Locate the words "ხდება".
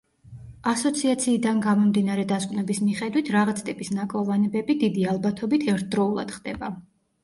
6.41-6.77